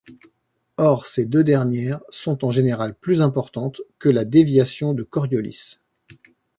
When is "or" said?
0.77-1.05